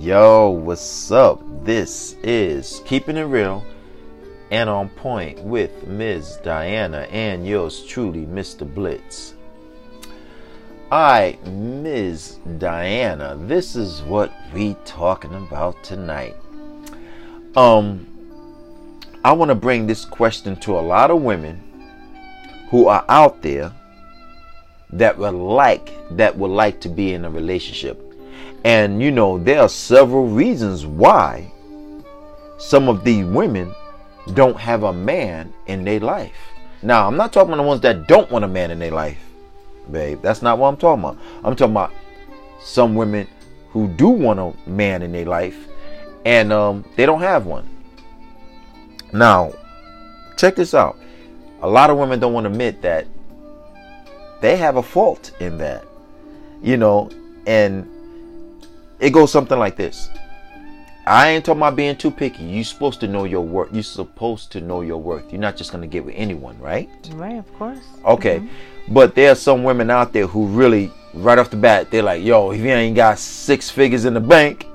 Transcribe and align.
Yo, 0.00 0.48
what's 0.48 1.12
up? 1.12 1.42
This 1.62 2.16
is 2.22 2.80
Keeping 2.86 3.18
It 3.18 3.24
Real 3.24 3.62
and 4.50 4.70
On 4.70 4.88
Point 4.88 5.38
with 5.40 5.86
Ms. 5.86 6.38
Diana 6.42 7.00
and 7.10 7.46
yours 7.46 7.84
truly, 7.84 8.24
Mr. 8.24 8.66
Blitz. 8.66 9.34
Alright, 10.90 11.46
Ms. 11.46 12.38
Diana, 12.56 13.36
this 13.42 13.76
is 13.76 14.00
what 14.04 14.32
we 14.54 14.74
talking 14.86 15.34
about 15.34 15.84
tonight. 15.84 16.34
Um, 17.54 18.06
I 19.22 19.32
want 19.32 19.50
to 19.50 19.54
bring 19.54 19.86
this 19.86 20.06
question 20.06 20.56
to 20.60 20.78
a 20.78 20.80
lot 20.80 21.10
of 21.10 21.20
women 21.20 21.60
who 22.70 22.86
are 22.86 23.04
out 23.10 23.42
there 23.42 23.70
that 24.94 25.18
would 25.18 25.34
like 25.34 25.92
that 26.12 26.38
would 26.38 26.52
like 26.52 26.80
to 26.80 26.88
be 26.88 27.12
in 27.12 27.26
a 27.26 27.30
relationship. 27.30 28.09
And 28.64 29.02
you 29.02 29.10
know, 29.10 29.38
there 29.38 29.60
are 29.60 29.68
several 29.68 30.26
reasons 30.26 30.86
why 30.86 31.50
some 32.58 32.88
of 32.88 33.04
these 33.04 33.24
women 33.24 33.74
don't 34.34 34.56
have 34.58 34.82
a 34.82 34.92
man 34.92 35.52
in 35.66 35.84
their 35.84 36.00
life. 36.00 36.36
Now, 36.82 37.06
I'm 37.06 37.16
not 37.16 37.32
talking 37.32 37.52
about 37.52 37.62
the 37.62 37.68
ones 37.68 37.80
that 37.82 38.06
don't 38.06 38.30
want 38.30 38.44
a 38.44 38.48
man 38.48 38.70
in 38.70 38.78
their 38.78 38.90
life, 38.90 39.18
babe. 39.90 40.20
That's 40.22 40.42
not 40.42 40.58
what 40.58 40.68
I'm 40.68 40.76
talking 40.76 41.04
about. 41.04 41.18
I'm 41.44 41.56
talking 41.56 41.72
about 41.72 41.92
some 42.60 42.94
women 42.94 43.26
who 43.70 43.88
do 43.88 44.08
want 44.08 44.38
a 44.38 44.70
man 44.70 45.02
in 45.02 45.12
their 45.12 45.24
life 45.24 45.68
and 46.24 46.52
um, 46.52 46.84
they 46.96 47.06
don't 47.06 47.20
have 47.20 47.46
one. 47.46 47.68
Now, 49.12 49.52
check 50.36 50.56
this 50.56 50.74
out. 50.74 50.98
A 51.62 51.68
lot 51.68 51.90
of 51.90 51.98
women 51.98 52.20
don't 52.20 52.32
want 52.32 52.44
to 52.44 52.50
admit 52.50 52.82
that 52.82 53.06
they 54.40 54.56
have 54.56 54.76
a 54.76 54.82
fault 54.82 55.32
in 55.40 55.58
that. 55.58 55.84
You 56.62 56.76
know, 56.76 57.10
and 57.46 57.89
it 59.00 59.10
goes 59.10 59.32
something 59.32 59.58
like 59.58 59.76
this. 59.76 60.10
I 61.06 61.30
ain't 61.30 61.44
talking 61.44 61.60
about 61.60 61.76
being 61.76 61.96
too 61.96 62.10
picky. 62.10 62.44
You're 62.44 62.64
supposed 62.64 63.00
to 63.00 63.08
know 63.08 63.24
your 63.24 63.40
worth. 63.40 63.72
You're 63.72 63.82
supposed 63.82 64.52
to 64.52 64.60
know 64.60 64.82
your 64.82 64.98
worth. 64.98 65.32
You're 65.32 65.40
not 65.40 65.56
just 65.56 65.72
gonna 65.72 65.86
get 65.86 66.04
with 66.04 66.14
anyone, 66.16 66.58
right? 66.58 66.88
Right, 67.12 67.38
of 67.38 67.52
course. 67.54 67.80
Okay. 68.04 68.38
Mm-hmm. 68.38 68.94
But 68.94 69.14
there 69.14 69.32
are 69.32 69.36
some 69.36 69.64
women 69.64 69.90
out 69.90 70.12
there 70.12 70.26
who 70.26 70.46
really, 70.46 70.90
right 71.14 71.38
off 71.38 71.50
the 71.50 71.56
bat, 71.56 71.90
they're 71.90 72.02
like, 72.02 72.22
yo, 72.22 72.50
if 72.50 72.60
you 72.60 72.68
ain't 72.68 72.96
got 72.96 73.18
six 73.18 73.70
figures 73.70 74.04
in 74.04 74.14
the 74.14 74.20
bank, 74.20 74.66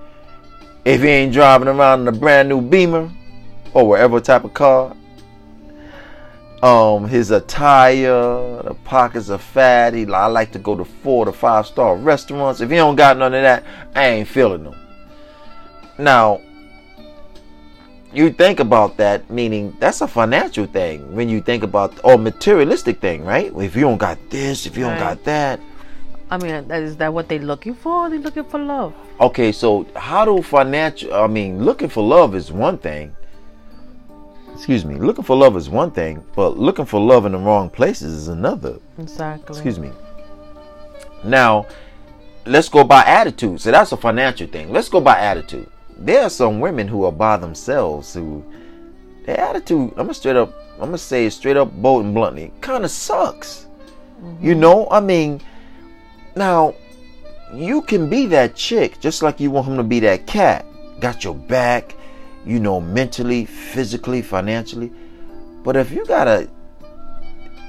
if 0.84 1.02
you 1.02 1.08
ain't 1.08 1.34
driving 1.34 1.68
around 1.68 2.02
in 2.02 2.08
a 2.08 2.12
brand 2.12 2.50
new 2.50 2.62
beamer 2.62 3.10
or 3.74 3.88
whatever 3.88 4.20
type 4.20 4.44
of 4.44 4.54
car, 4.54 4.96
um, 6.64 7.08
his 7.08 7.32
attire, 7.32 8.64
the 8.64 8.76
pockets 8.86 9.30
are 9.30 9.38
fatty. 9.38 10.12
I 10.12 10.28
like 10.28 10.52
to 10.54 10.60
go 10.60 10.76
to 10.76 10.86
four 10.86 11.26
to 11.26 11.32
five 11.32 11.68
star 11.68 11.96
restaurants. 11.96 12.62
If 12.62 12.70
he 12.70 12.78
don't 12.78 12.96
got 12.96 13.18
none 13.18 13.34
of 13.34 13.42
that, 13.42 13.64
I 13.96 14.08
ain't 14.08 14.28
feeling 14.28 14.64
them. 14.64 14.76
Now, 15.98 16.42
you 18.14 18.32
think 18.32 18.60
about 18.60 18.98
that, 18.98 19.30
meaning 19.30 19.76
that's 19.80 20.02
a 20.02 20.08
financial 20.08 20.66
thing. 20.66 21.14
When 21.14 21.28
you 21.28 21.42
think 21.42 21.64
about 21.64 22.00
or 22.04 22.18
materialistic 22.18 23.02
thing, 23.02 23.26
right? 23.26 23.52
If 23.58 23.76
you 23.76 23.82
don't 23.82 23.98
got 23.98 24.18
this, 24.30 24.66
if 24.66 24.78
you 24.78 24.86
don't 24.86 24.98
got 24.98 25.24
that. 25.26 25.60
I 26.32 26.38
mean, 26.38 26.72
is 26.72 26.98
that 26.98 27.14
what 27.14 27.30
they 27.30 27.38
looking 27.38 27.76
for? 27.76 28.10
They 28.10 28.18
looking 28.18 28.46
for 28.46 28.60
love. 28.60 28.94
Okay, 29.20 29.52
so 29.52 29.86
how 29.96 30.26
do 30.26 30.42
financial? 30.42 31.14
I 31.14 31.28
mean, 31.28 31.64
looking 31.64 31.90
for 31.90 32.04
love 32.04 32.34
is 32.34 32.52
one 32.52 32.78
thing 32.78 33.16
excuse 34.56 34.86
me, 34.86 34.96
looking 34.96 35.24
for 35.24 35.36
love 35.36 35.58
is 35.58 35.70
one 35.70 35.92
thing, 35.92 36.24
but 36.36 36.58
looking 36.58 36.86
for 36.86 37.00
love 37.00 37.26
in 37.26 37.34
the 37.34 37.38
wrong 37.38 37.70
places 37.70 38.14
is 38.14 38.28
another. 38.30 38.80
Exactly. 38.98 39.54
Excuse 39.54 39.80
me. 39.80 39.92
Now, 41.24 41.68
let's 42.46 42.70
go 42.70 42.84
by 42.84 43.04
attitude. 43.04 43.62
So 43.62 43.72
that's 43.72 43.92
a 43.92 43.98
financial 43.98 44.48
thing. 44.48 44.72
Let's 44.72 44.90
go 44.90 45.02
by 45.02 45.20
attitude. 45.20 45.70
There 45.98 46.24
are 46.24 46.30
some 46.30 46.60
women 46.60 46.88
who 46.88 47.04
are 47.04 47.12
by 47.12 47.38
themselves 47.38 48.14
who 48.14 48.44
their 49.26 49.40
attitude, 49.40 49.92
I'm 49.92 50.06
gonna 50.06 50.14
straight 50.14 50.36
up, 50.36 50.54
I'm 50.74 50.88
gonna 50.88 50.98
say 50.98 51.30
straight 51.30 51.58
up, 51.58 51.72
bold 51.74 52.06
and 52.06 52.14
bluntly, 52.14 52.52
kind 52.62 52.86
of 52.86 52.92
sucks. 52.92 53.66
Mm-hmm. 54.22 54.46
You 54.46 54.56
know, 54.56 54.88
I 54.90 55.00
mean, 55.00 55.42
now 56.36 56.76
you 57.54 57.82
can 57.82 58.10
be 58.10 58.26
that 58.28 58.56
chick 58.56 59.00
just 59.00 59.22
like 59.22 59.40
you 59.40 59.52
want 59.52 59.68
him 59.68 59.78
to 59.78 59.84
be 59.84 60.00
that 60.02 60.28
cat. 60.28 60.66
Got 61.00 61.24
your 61.24 61.36
back 61.36 61.96
you 62.46 62.60
know, 62.60 62.80
mentally, 62.80 63.46
physically, 63.46 64.22
financially. 64.22 64.92
But 65.64 65.76
if 65.76 65.92
you 65.92 66.06
gotta, 66.06 66.48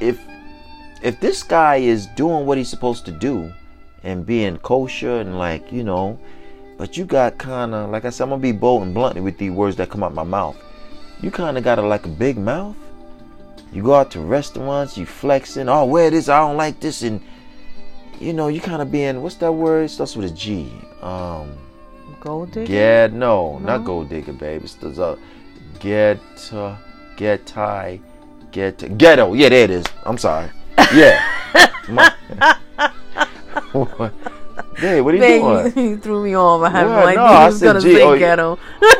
if 0.01 0.21
if 1.03 1.19
this 1.21 1.43
guy 1.43 1.77
is 1.77 2.07
doing 2.09 2.47
what 2.47 2.59
he's 2.59 2.69
supposed 2.69 3.05
to 3.07 3.13
do 3.13 3.53
and 4.03 4.27
being 4.27 4.59
kosher 4.59 5.21
and 5.21 5.39
like 5.39 5.73
you 5.73 5.83
know, 5.83 6.19
but 6.77 6.97
you 6.97 7.05
got 7.05 7.39
kind 7.39 7.75
of 7.75 7.91
like 7.91 8.05
I 8.05 8.11
said, 8.11 8.25
I'm 8.25 8.31
gonna 8.31 8.43
be 8.43 8.53
bold 8.53 8.83
and 8.83 8.93
blunt 8.93 9.21
with 9.21 9.39
these 9.39 9.51
words 9.51 9.77
that 9.77 9.89
come 9.89 10.03
out 10.03 10.13
my 10.15 10.25
mouth. 10.25 10.57
You 11.23 11.31
kind 11.31 11.57
of 11.57 11.65
got 11.65 11.79
a 11.79 11.83
like 11.83 12.05
a 12.05 12.11
big 12.11 12.37
mouth. 12.37 12.77
You 13.73 13.83
go 13.83 13.95
out 13.95 14.11
to 14.13 14.21
restaurants, 14.21 14.97
you 14.97 15.07
flexing. 15.07 15.69
Oh, 15.69 15.87
wear 15.87 16.11
this. 16.11 16.29
I 16.29 16.41
don't 16.41 16.57
like 16.57 16.81
this, 16.81 17.03
and 17.03 17.21
you 18.21 18.33
know, 18.33 18.49
you 18.49 18.61
kind 18.61 18.83
of 18.83 18.93
being 18.93 19.23
what's 19.23 19.37
that 19.37 19.53
word? 19.53 19.85
It 19.85 19.89
starts 19.89 20.17
with 20.17 20.31
a 20.31 20.35
G. 20.35 20.71
Um, 21.01 21.57
Gold 22.27 22.51
digger? 22.51 22.73
Yeah, 22.73 23.07
no, 23.07 23.59
no, 23.59 23.59
not 23.61 23.85
gold 23.85 24.09
digger, 24.09 24.33
baby. 24.33 24.65
It's 24.65 24.75
the 24.75 24.91
uh, 25.01 25.17
get, 25.79 26.19
uh, 26.53 26.75
get, 27.17 27.47
tie, 27.47 28.01
get, 28.51 28.99
ghetto. 28.99 29.33
Yeah, 29.35 29.49
there 29.51 29.63
it 29.63 29.71
is. 29.71 29.87
I'm 30.05 30.19
sorry. 30.19 30.51
Yeah. 30.93 31.23
My, 31.89 32.13
Hey, 34.77 35.01
what 35.01 35.15
are 35.15 35.19
you 35.19 35.23
Babe, 35.23 35.41
doing? 35.41 35.91
You 35.91 35.99
threw 35.99 36.25
me 36.25 36.35
off. 36.37 36.63
I 36.63 36.71
had 36.71 36.87
yeah, 36.89 36.95
no 36.97 37.07
idea 37.07 37.21
no, 37.21 37.27
he 37.29 37.35
I 37.35 37.47
was 37.47 37.63
gonna 37.63 37.81
G- 37.81 37.95
say 37.95 38.03
oh, 38.03 38.19
ghetto. 38.19 38.59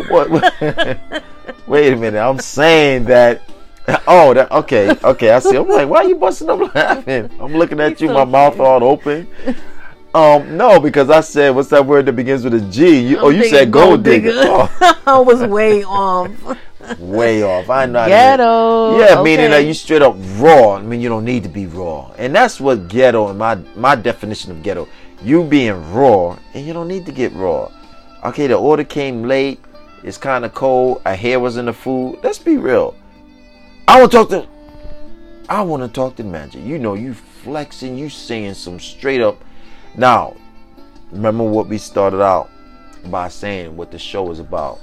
what, 0.09 0.31
what? 0.31 1.23
Wait 1.67 1.93
a 1.93 1.97
minute. 1.97 2.21
I'm 2.21 2.39
saying 2.39 3.07
that. 3.07 3.43
Oh, 4.07 4.35
that, 4.35 4.53
okay, 4.53 4.91
okay. 5.03 5.31
I 5.31 5.41
see. 5.41 5.57
I'm 5.57 5.69
like, 5.69 5.89
why 5.89 6.05
are 6.05 6.09
you 6.09 6.15
busting 6.17 6.49
up 6.49 6.73
laughing? 6.75 7.29
I'm 7.41 7.55
looking 7.55 7.81
at 7.81 7.93
He's 7.93 8.03
you, 8.03 8.09
so 8.09 8.15
my 8.15 8.25
mouth 8.25 8.61
all 8.61 8.85
open. 8.85 9.27
Um, 10.17 10.57
no, 10.57 10.81
because 10.81 11.11
I 11.11 11.21
said, 11.21 11.55
what's 11.55 11.69
that 11.69 11.85
word 11.85 12.07
that 12.07 12.15
begins 12.15 12.43
with 12.43 12.55
a 12.55 12.61
G? 12.71 13.01
You, 13.01 13.19
oh, 13.19 13.29
you 13.29 13.45
said 13.51 13.71
gold 13.71 14.03
digger. 14.03 14.31
Oh, 14.33 14.97
I 15.07 15.19
was 15.19 15.43
way 15.43 15.85
off. 15.85 16.31
way 16.99 17.43
off. 17.43 17.69
I 17.69 17.85
know. 17.85 18.07
Ghetto. 18.07 18.99
Yeah, 18.99 19.23
meaning 19.23 19.41
okay. 19.41 19.49
that 19.49 19.67
you 19.67 19.75
straight 19.75 20.01
up 20.01 20.17
raw. 20.39 20.77
I 20.77 20.81
mean, 20.81 21.03
you 21.03 21.11
don't 21.11 21.27
need 21.27 21.43
to 21.43 21.51
be 21.51 21.67
raw, 21.67 22.13
and 22.17 22.35
that's 22.35 22.59
what 22.59 22.89
ghetto. 22.89 23.29
In 23.29 23.37
my 23.37 23.57
my 23.77 23.95
definition 23.95 24.53
of 24.53 24.63
ghetto, 24.63 24.89
you 25.23 25.45
being 25.45 25.93
raw, 25.93 26.39
and 26.55 26.67
you 26.67 26.73
don't 26.73 26.89
need 26.89 27.05
to 27.05 27.13
get 27.13 27.35
raw. 27.35 27.71
Okay, 28.25 28.47
the 28.47 28.57
order 28.57 28.85
came 28.85 29.25
late. 29.25 29.63
It's 30.03 30.17
kind 30.17 30.47
of 30.47 30.55
cold. 30.55 31.03
A 31.05 31.15
hair 31.15 31.41
was 31.41 31.59
in 31.59 31.67
the 31.67 31.75
food. 31.75 32.21
Let's 32.23 32.39
be 32.39 32.57
real. 32.57 32.97
I 33.87 34.01
want 34.01 34.13
to 34.13 34.17
talk 34.17 34.29
to. 34.31 34.49
I 35.51 35.61
want 35.61 35.83
to 35.83 35.89
talk 35.89 36.17
to 36.17 36.25
Magic. 36.25 36.65
You 36.65 36.79
know, 36.79 36.95
you 36.95 37.13
flexing. 37.13 37.99
You 37.99 38.09
saying 38.09 38.55
some 38.55 38.81
straight 38.81 39.21
up. 39.21 39.43
Now, 39.97 40.37
remember 41.11 41.45
what 41.45 41.69
we 41.69 41.79
started 41.79 42.23
out 42.23 42.51
by 43.07 43.29
saying 43.29 43.77
what 43.77 43.91
the 43.91 43.99
show 43.99 44.31
is 44.31 44.39
about. 44.39 44.81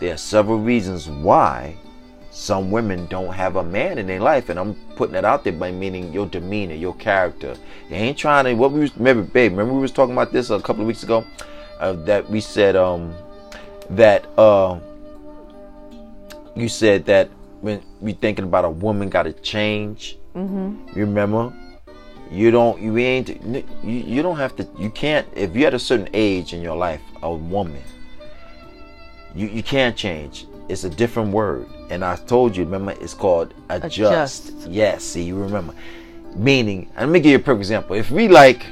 There 0.00 0.14
are 0.14 0.18
several 0.18 0.58
reasons 0.58 1.08
why 1.08 1.76
some 2.30 2.70
women 2.70 3.06
don't 3.06 3.32
have 3.32 3.56
a 3.56 3.64
man 3.64 3.98
in 3.98 4.06
their 4.06 4.20
life, 4.20 4.48
and 4.48 4.58
I'm 4.58 4.74
putting 4.96 5.14
that 5.14 5.24
out 5.24 5.44
there 5.44 5.52
by 5.52 5.72
meaning 5.72 6.12
your 6.12 6.26
demeanor, 6.26 6.74
your 6.74 6.94
character. 6.94 7.56
They 7.88 7.96
ain't 7.96 8.18
trying 8.18 8.44
to. 8.44 8.54
What 8.54 8.72
we 8.72 8.80
was, 8.80 8.96
remember, 8.96 9.22
babe. 9.22 9.52
Remember 9.52 9.74
we 9.74 9.80
was 9.80 9.92
talking 9.92 10.14
about 10.14 10.32
this 10.32 10.50
a 10.50 10.60
couple 10.60 10.82
of 10.82 10.86
weeks 10.86 11.02
ago. 11.02 11.24
Uh, 11.78 11.92
that 11.92 12.28
we 12.28 12.40
said 12.40 12.76
um, 12.76 13.14
that 13.88 14.26
uh, 14.38 14.78
you 16.54 16.68
said 16.68 17.06
that 17.06 17.30
when 17.62 17.82
we 18.00 18.12
thinking 18.12 18.44
about 18.44 18.64
a 18.64 18.70
woman 18.70 19.08
got 19.08 19.24
to 19.24 19.32
change. 19.32 20.18
Mm-hmm. 20.34 20.98
You 20.98 21.06
remember? 21.06 21.52
You 22.30 22.50
don't. 22.50 22.80
You 22.80 22.96
ain't. 22.98 23.28
You, 23.28 23.64
you 23.82 24.22
don't 24.22 24.36
have 24.36 24.54
to. 24.56 24.68
You 24.78 24.90
can't. 24.90 25.26
If 25.34 25.54
you're 25.56 25.66
at 25.66 25.74
a 25.74 25.78
certain 25.78 26.08
age 26.14 26.52
in 26.52 26.62
your 26.62 26.76
life, 26.76 27.00
a 27.22 27.32
woman, 27.34 27.82
you 29.34 29.48
you 29.48 29.62
can't 29.62 29.96
change. 29.96 30.46
It's 30.68 30.84
a 30.84 30.90
different 30.90 31.32
word, 31.32 31.66
and 31.90 32.04
I 32.04 32.14
told 32.14 32.56
you. 32.56 32.64
Remember, 32.64 32.92
it's 33.00 33.14
called 33.14 33.52
adjust. 33.68 34.50
Adjust. 34.50 34.70
Yes. 34.70 35.04
See, 35.04 35.24
you 35.24 35.36
remember. 35.36 35.74
Meaning, 36.36 36.88
let 36.96 37.08
me 37.08 37.18
give 37.18 37.30
you 37.30 37.36
a 37.36 37.40
perfect 37.40 37.62
example. 37.62 37.96
If 37.96 38.12
we 38.12 38.28
like, 38.28 38.64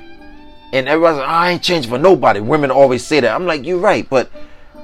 and 0.72 0.86
everybody's 0.86 1.18
like, 1.18 1.28
ah, 1.28 1.40
I 1.40 1.50
ain't 1.50 1.62
changing 1.62 1.90
for 1.90 1.98
nobody. 1.98 2.38
Women 2.38 2.70
always 2.70 3.04
say 3.04 3.18
that. 3.18 3.34
I'm 3.34 3.46
like, 3.46 3.64
you're 3.64 3.78
right, 3.78 4.08
but 4.08 4.30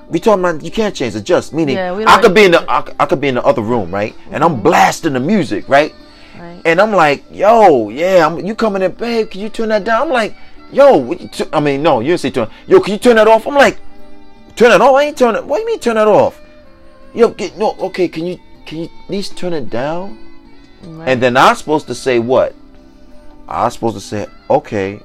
we 0.09 0.19
talking 0.19 0.45
about 0.45 0.65
you 0.65 0.73
can't 0.73 0.97
change. 0.97 1.15
Adjust. 1.15 1.53
Meaning, 1.53 1.77
Yeah, 1.77 2.05
I 2.09 2.21
could 2.21 2.35
be 2.35 2.45
in 2.45 2.51
the 2.51 2.69
I, 2.69 2.93
I 2.99 3.07
could 3.07 3.21
be 3.21 3.29
in 3.29 3.37
the 3.37 3.45
other 3.45 3.63
room, 3.63 3.95
right, 3.95 4.17
and 4.33 4.43
I'm 4.43 4.61
blasting 4.61 5.13
the 5.13 5.21
music, 5.21 5.69
right. 5.69 5.95
And 6.65 6.81
I'm 6.81 6.93
like, 6.93 7.25
yo, 7.31 7.91
yeah, 7.91 8.27
I'm, 8.27 8.45
you 8.45 8.55
coming 8.55 8.83
in, 8.83 8.93
babe? 8.93 9.31
Can 9.31 9.41
you 9.41 9.49
turn 9.51 9.69
that 9.69 9.85
down? 9.85 10.03
I'm 10.03 10.09
like, 10.13 10.35
yo, 10.73 10.97
what 10.97 11.21
you 11.21 11.29
t- 11.29 11.45
I 11.53 11.61
mean, 11.61 11.83
no, 11.83 12.01
you 12.01 12.17
say 12.17 12.31
turn. 12.31 12.49
Yo, 12.67 12.81
can 12.81 12.95
you 12.95 12.99
turn 12.99 13.17
that 13.17 13.29
off? 13.29 13.47
I'm 13.47 13.55
like, 13.55 13.79
turn 14.57 14.73
it 14.73 14.81
off? 14.81 14.95
I 14.95 15.05
ain't 15.05 15.19
turn 15.19 15.35
it. 15.37 15.45
What 15.45 15.59
do 15.59 15.63
you 15.63 15.67
mean 15.67 15.79
turn 15.81 15.97
it 15.99 16.09
off? 16.09 16.41
Yo, 17.15 17.29
get, 17.29 17.57
no, 17.59 17.77
okay, 17.79 18.09
can 18.09 18.27
you 18.27 18.39
can 18.67 18.79
you 18.79 18.85
at 18.85 19.11
least 19.11 19.37
turn 19.37 19.53
it 19.53 19.69
down? 19.69 20.19
Right. 20.83 21.09
And 21.11 21.23
then 21.23 21.37
I'm 21.37 21.55
supposed 21.55 21.87
to 21.89 21.95
say 21.95 22.19
what? 22.19 22.55
I'm 23.47 23.71
supposed 23.71 23.97
to 23.97 24.01
say, 24.01 24.27
okay, 24.49 25.01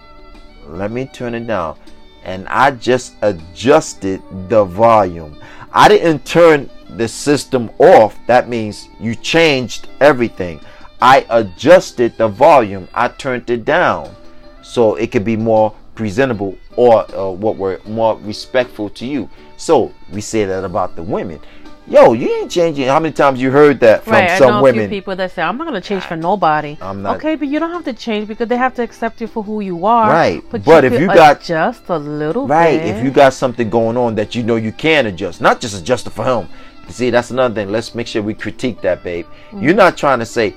let 0.66 0.92
me 0.92 1.06
turn 1.08 1.36
it 1.36 1.46
down. 1.46 1.78
and 2.24 2.48
I 2.48 2.72
just 2.72 3.16
adjusted 3.22 4.22
the 4.50 4.64
volume. 4.64 5.38
I 5.72 5.88
didn't 5.88 6.26
turn 6.26 6.70
the 6.98 7.08
system 7.08 7.70
off. 7.80 8.18
That 8.28 8.50
means 8.50 8.88
you 9.00 9.16
changed 9.16 9.88
everything. 10.00 10.60
I 11.02 11.26
adjusted 11.30 12.18
the 12.18 12.28
volume. 12.28 12.88
I 12.94 13.08
turned 13.08 13.50
it 13.50 13.66
down 13.66 14.16
so 14.62 14.96
it 14.96 15.12
could 15.12 15.24
be 15.26 15.38
more 15.38 15.74
presentable 15.96 16.58
or 16.76 17.10
uh, 17.16 17.30
what 17.30 17.58
were 17.58 17.80
more 17.86 18.18
respectful 18.20 18.90
to 18.92 19.06
you. 19.06 19.30
So 19.58 19.94
we 20.12 20.22
say 20.22 20.46
that 20.46 20.64
about 20.64 20.96
the 20.96 21.04
women. 21.04 21.40
Yo, 21.88 22.14
you 22.14 22.30
ain't 22.42 22.52
changing. 22.52 22.88
How 22.88 23.00
many 23.00 23.12
times 23.12 23.42
you 23.42 23.50
heard 23.50 23.80
that 23.80 24.04
from 24.04 24.14
right, 24.14 24.38
some 24.38 24.48
I 24.48 24.52
know 24.58 24.62
women? 24.64 24.82
a 24.86 24.88
few 24.88 24.98
people 25.00 25.16
that 25.16 25.32
say, 25.32 25.42
"I'm 25.42 25.58
not 25.58 25.66
gonna 25.66 25.82
change 25.82 26.04
for 26.04 26.16
nobody." 26.16 26.78
I'm 26.80 27.02
not- 27.02 27.16
Okay, 27.16 27.36
but 27.36 27.48
you 27.48 27.60
don't 27.60 27.72
have 27.72 27.84
to 27.86 27.94
change 27.94 28.28
because 28.28 28.48
they 28.48 28.58
have 28.58 28.76
to 28.76 28.84
accept 28.84 29.20
you 29.22 29.26
for 29.26 29.42
who 29.42 29.60
you 29.62 29.88
are. 29.88 30.08
Right, 30.08 30.44
But, 30.52 30.64
but 30.64 30.84
you 30.84 30.92
if 30.94 31.02
you 31.02 31.08
got- 31.08 31.42
just 31.42 31.90
a 31.90 31.98
little 31.98 32.46
Right. 32.46 32.80
bit. 32.80 32.96
If 32.96 33.04
you 33.04 33.10
got 33.10 33.34
something 33.34 33.72
going 33.72 33.98
on 33.98 34.14
that 34.16 34.36
you 34.36 34.44
know 34.44 34.56
you 34.56 34.72
can 34.72 35.08
adjust, 35.08 35.42
not 35.42 35.60
just 35.62 35.76
adjust 35.80 36.06
it 36.06 36.12
for 36.12 36.24
him. 36.24 36.48
See, 36.90 37.10
that's 37.10 37.32
another 37.32 37.56
thing. 37.56 37.72
Let's 37.72 37.96
make 37.96 38.06
sure 38.06 38.22
we 38.22 38.36
critique 38.36 38.82
that, 38.82 39.04
babe. 39.04 39.26
Mm. 39.52 39.64
You're 39.64 39.74
not 39.74 39.98
trying 39.98 40.20
to 40.20 40.26
say 40.28 40.54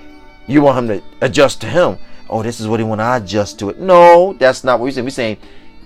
you 0.46 0.62
want 0.62 0.78
him 0.78 1.00
to 1.00 1.04
adjust 1.20 1.60
to 1.62 1.66
him. 1.66 1.98
Oh, 2.28 2.42
this 2.42 2.60
is 2.60 2.68
what 2.68 2.80
he 2.80 2.84
want 2.84 3.00
to 3.00 3.16
adjust 3.16 3.58
to 3.60 3.70
it. 3.70 3.78
No, 3.78 4.32
that's 4.34 4.64
not 4.64 4.78
what 4.78 4.84
we're 4.84 4.90
saying. 4.92 5.04
We're 5.04 5.10
saying 5.10 5.36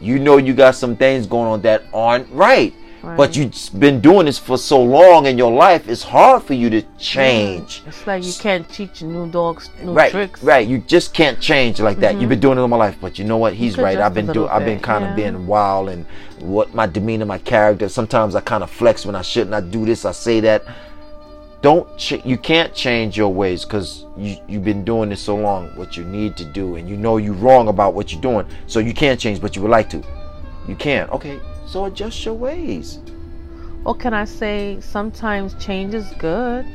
you 0.01 0.19
know 0.19 0.37
you 0.37 0.55
got 0.55 0.75
some 0.75 0.97
things 0.97 1.27
going 1.27 1.49
on 1.49 1.63
that 1.63 1.85
aren't 1.93 2.31
right. 2.31 2.75
Right. 3.03 3.17
But 3.17 3.37
you've 3.37 3.55
been 3.79 4.01
doing 4.01 4.27
this 4.27 4.37
for 4.37 4.59
so 4.59 4.83
long 4.83 5.27
in 5.27 5.39
your 5.39 5.53
life, 5.53 5.89
it's 5.89 6.03
hard 6.03 6.43
for 6.43 6.55
you 6.55 6.69
to 6.71 6.83
change. 6.99 7.85
It's 7.87 8.05
like 8.05 8.25
you 8.25 8.33
can't 8.33 8.69
teach 8.69 9.01
new 9.03 9.31
dogs 9.31 9.71
new 9.81 9.93
right, 9.93 10.11
tricks. 10.11 10.43
right. 10.43 10.67
You 10.67 10.79
just 10.79 11.15
can't 11.15 11.41
change 11.41 11.79
like 11.79 11.99
that. 11.99 12.15
You've 12.15 12.23
mm-hmm. 12.23 12.31
been 12.31 12.41
doing 12.41 12.59
it 12.59 12.63
all 12.63 12.69
my 12.69 12.77
life, 12.77 12.97
but 13.01 13.17
you 13.17 13.25
know 13.25 13.37
what? 13.37 13.55
He's 13.55 13.79
right. 13.79 13.99
I've 13.99 14.15
been 14.15 14.27
doing. 14.27 14.49
I've 14.49 14.65
been 14.65 14.81
kind 14.81 15.05
of 15.05 15.11
yeah. 15.11 15.31
being 15.31 15.47
wild 15.47 15.89
and 15.89 16.05
what 16.41 16.75
my 16.75 16.87
demeanor, 16.87 17.27
my 17.27 17.39
character. 17.39 17.89
Sometimes 17.89 18.35
I 18.35 18.41
kind 18.41 18.65
of 18.65 18.71
flex 18.71 19.07
when 19.07 19.15
I 19.15 19.23
shouldn't. 19.23 19.55
I 19.55 19.61
do 19.61 19.87
this. 19.87 20.05
I 20.05 20.11
say 20.11 20.41
that. 20.41 20.65
Don't 21.63 21.97
ch- 21.99 22.25
you 22.25 22.37
can't 22.37 22.75
change 22.75 23.17
your 23.17 23.33
ways 23.33 23.65
because 23.65 24.05
you 24.17 24.37
you've 24.47 24.65
been 24.65 24.85
doing 24.85 25.09
this 25.09 25.21
so 25.21 25.37
long. 25.37 25.69
What 25.77 25.97
you 25.97 26.05
need 26.05 26.37
to 26.37 26.45
do, 26.45 26.77
and 26.77 26.89
you 26.89 26.97
know 26.97 27.17
you're 27.17 27.35
wrong 27.35 27.69
about 27.69 27.95
what 27.95 28.13
you're 28.13 28.21
doing, 28.21 28.47
so 28.67 28.79
you 28.79 28.95
can't 28.95 29.19
change, 29.19 29.41
but 29.41 29.57
you 29.57 29.63
would 29.63 29.71
like 29.71 29.91
to. 29.91 30.03
You 30.69 30.77
can't. 30.77 31.11
Okay, 31.11 31.41
so 31.67 31.87
adjust 31.87 32.25
your 32.25 32.35
ways. 32.35 33.01
Or 33.85 33.95
can 33.95 34.13
I 34.15 34.25
say 34.25 34.79
sometimes 34.81 35.55
change 35.55 35.95
is 35.95 36.13
good? 36.19 36.67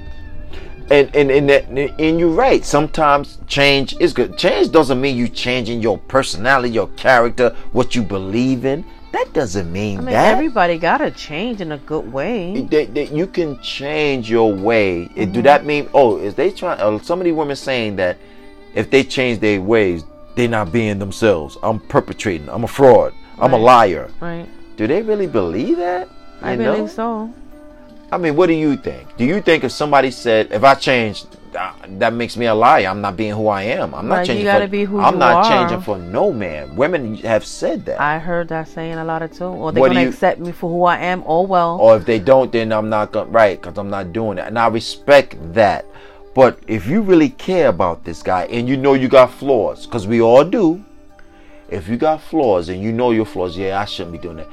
and 0.92 1.16
and 1.16 1.32
and, 1.32 1.50
that, 1.50 1.70
and 1.70 2.20
you're 2.20 2.30
right. 2.30 2.64
Sometimes 2.66 3.40
change 3.48 3.96
is 4.00 4.14
good. 4.14 4.38
Change 4.38 4.72
doesn't 4.72 5.00
mean 5.00 5.16
you 5.16 5.28
changing 5.28 5.82
your 5.82 5.98
personality, 5.98 6.74
your 6.74 6.88
character, 6.90 7.56
what 7.72 7.96
you 7.96 8.04
believe 8.04 8.66
in. 8.66 8.86
That 9.12 9.34
doesn't 9.34 9.72
mean 9.72 9.98
I 10.00 10.02
mean, 10.02 10.14
that. 10.14 10.34
everybody 10.34 10.78
gotta 10.78 11.12
change 11.12 11.60
in 11.62 11.74
a 11.74 11.78
good 11.80 12.12
way. 12.12 12.62
that, 12.72 12.94
that 12.96 13.12
you 13.12 13.28
can 13.28 13.60
change 13.62 14.30
your 14.30 14.54
way. 14.54 15.10
Mm-hmm. 15.16 15.32
Do 15.34 15.42
that 15.44 15.66
mean? 15.66 15.90
Oh, 15.94 16.18
is 16.18 16.34
they 16.36 16.50
trying? 16.52 16.80
Uh, 16.80 16.98
some 17.00 17.20
of 17.20 17.26
these 17.26 17.34
women 17.34 17.56
saying 17.56 17.98
that 17.98 18.18
if 18.74 18.90
they 18.90 19.04
change 19.04 19.40
their 19.40 19.62
ways, 19.62 20.04
they're 20.36 20.48
not 20.48 20.72
being 20.72 20.98
themselves. 20.98 21.58
I'm 21.62 21.80
perpetrating. 21.80 22.48
I'm 22.50 22.64
a 22.64 22.68
fraud. 22.68 23.14
I'm 23.38 23.54
a 23.54 23.58
liar. 23.58 24.10
Right. 24.22 24.48
Do 24.78 24.88
they 24.88 25.02
really 25.02 25.28
believe 25.28 25.78
that? 25.78 26.08
I 26.42 26.54
You 26.54 26.60
know? 26.60 26.76
believe 26.76 26.92
so. 26.92 27.34
I 28.12 28.18
mean, 28.18 28.36
what 28.36 28.48
do 28.48 28.54
you 28.54 28.78
think? 28.78 29.18
Do 29.18 29.26
you 29.26 29.42
think 29.42 29.64
if 29.64 29.72
somebody 29.72 30.12
said, 30.12 30.52
if 30.52 30.64
I 30.64 30.76
change, 30.76 31.24
uh, 31.24 31.28
that 31.54 32.14
makes 32.14 32.38
me 32.38 32.46
a 32.46 32.54
liar? 32.56 32.88
I'm 32.88 33.02
not 33.02 33.18
being 33.18 33.34
who 33.34 33.48
I 33.48 33.64
am. 33.64 33.94
I'm 33.94 34.08
not 34.08 34.16
Right, 34.16 34.22
you 34.22 34.28
changing. 34.28 34.46
gotta 34.46 34.66
for, 34.66 34.72
be 34.72 34.84
who 34.86 35.00
I'm 35.00 35.14
you 35.16 35.20
not 35.20 35.46
are. 35.46 35.52
changing 35.52 35.82
for 35.82 35.98
no 35.98 36.32
man. 36.32 36.76
Women 36.76 37.16
have 37.18 37.46
said 37.46 37.86
that. 37.86 38.00
I 38.00 38.20
heard 38.20 38.48
that 38.50 38.68
saying 38.68 38.96
a 38.96 39.04
lot 39.04 39.22
of 39.22 39.32
too. 39.34 39.46
Or 39.46 39.72
they're 39.72 39.82
What 39.82 39.90
gonna 39.90 40.02
you- 40.02 40.10
accept 40.10 40.40
me 40.40 40.52
for 40.52 40.70
who 40.70 40.84
I 40.86 40.98
am. 40.98 41.24
Oh 41.26 41.42
well. 41.42 41.78
or 41.80 41.98
if 41.98 42.06
they 42.06 42.20
don't, 42.20 42.52
then 42.52 42.72
I'm 42.72 42.90
not 42.90 43.12
going 43.12 43.28
to, 43.28 43.32
right, 43.32 43.62
because 43.62 43.78
I'm 43.78 43.90
not 43.90 44.14
doing 44.14 44.38
it. 44.38 44.46
And 44.48 44.58
I 44.58 44.68
respect 44.68 45.36
that. 45.54 45.86
But 46.34 46.60
if 46.68 46.88
you 46.88 47.02
really 47.02 47.30
care 47.30 47.68
about 47.68 48.06
this 48.06 48.24
guy 48.24 48.46
and 48.46 48.70
you 48.70 48.78
know 48.78 48.94
you 48.94 49.10
got 49.10 49.32
flaws, 49.32 49.86
because 49.86 50.08
we 50.08 50.22
all 50.22 50.46
do, 50.46 50.84
if 51.70 51.90
you 51.90 51.98
got 51.98 52.22
flaws 52.22 52.70
and 52.70 52.82
you 52.82 52.94
know 52.94 53.12
your 53.12 53.26
flaws, 53.26 53.58
yeah, 53.58 53.80
I 53.80 53.86
shouldn't 53.86 54.14
be 54.14 54.18
doing 54.18 54.38
that. 54.38 54.48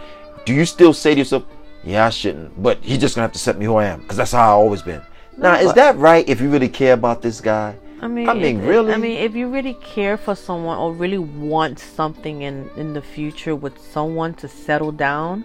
Do 0.45 0.53
you 0.55 0.65
still 0.65 0.93
say 0.93 1.15
to 1.15 1.19
yourself, 1.21 1.45
yeah, 1.85 2.07
I 2.07 2.11
shouldn't, 2.11 2.61
but 2.61 2.79
he's 2.83 2.99
just 2.99 3.15
to 3.15 3.21
have 3.21 3.31
to 3.33 3.37
accept 3.37 3.59
me 3.61 3.67
who 3.67 3.77
I 3.77 3.85
am, 3.87 4.01
because 4.01 4.17
that's 4.17 4.33
how 4.33 4.41
I 4.49 4.53
always 4.53 4.83
been. 4.83 5.01
Now, 5.39 5.59
is 5.59 5.73
that 5.75 5.97
right 5.97 6.29
if 6.29 6.41
you 6.41 6.51
really 6.51 6.69
care 6.69 6.95
about 6.95 7.23
this 7.23 7.41
guy? 7.41 7.77
I 8.01 8.07
mean, 8.07 8.29
I 8.29 8.35
mean, 8.35 8.63
really? 8.63 8.93
I 8.93 8.97
mean, 8.97 9.19
if 9.19 9.35
you 9.35 9.49
really 9.49 9.75
care 9.75 10.17
for 10.17 10.35
someone 10.35 10.79
or 10.79 10.93
really 10.93 11.19
want 11.19 11.79
something 11.79 12.43
in 12.43 12.71
in 12.77 12.93
the 12.93 13.03
future 13.03 13.57
with 13.57 13.79
someone 13.79 14.35
to 14.35 14.49
settle 14.49 14.93
down, 14.93 15.45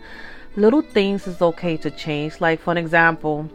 little 0.55 0.81
things 0.81 1.25
is 1.27 1.41
okay 1.41 1.77
to 1.77 1.89
change. 1.89 2.39
Like 2.41 2.59
for 2.59 2.71
an 2.71 2.77
example, 2.77 3.49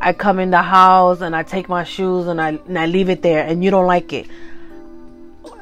I 0.00 0.12
come 0.12 0.38
in 0.38 0.50
the 0.50 0.62
house 0.62 1.22
and 1.22 1.34
I 1.34 1.42
take 1.42 1.68
my 1.68 1.84
shoes 1.84 2.26
and 2.26 2.40
I 2.40 2.58
and 2.68 2.78
I 2.78 2.86
leave 2.86 3.08
it 3.08 3.22
there, 3.22 3.46
and 3.46 3.64
you 3.64 3.70
don't 3.70 3.86
like 3.86 4.12
it. 4.12 4.26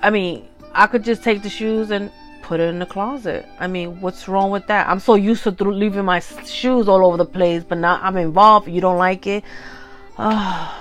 I 0.03 0.11
mean, 0.11 0.49
I 0.73 0.87
could 0.89 1.05
just 1.05 1.23
take 1.23 1.43
the 1.43 1.51
shoes 1.51 1.91
and 1.91 2.11
put 2.45 2.61
it 2.61 2.69
in 2.69 2.79
the 2.79 2.87
closet. 2.87 3.47
I 3.59 3.67
mean, 3.67 4.01
what's 4.03 4.29
wrong 4.29 4.51
with 4.51 4.67
that? 4.67 4.87
I'm 4.89 5.01
so 5.01 5.15
used 5.15 5.43
to 5.45 5.53
th- 5.53 5.67
leaving 5.83 6.05
my 6.05 6.21
shoes 6.21 6.89
all 6.89 7.05
over 7.07 7.17
the 7.17 7.25
place, 7.25 7.65
but 7.65 7.79
now 7.79 7.99
I'm 8.03 8.19
involved. 8.19 8.69
You 8.69 8.83
don't 8.83 8.99
like 8.99 9.27
it. 9.27 9.43